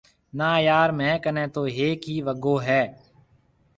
[0.37, 2.81] نا يار ميه ڪنَي تو هيَڪ ئي وگو هيَ۔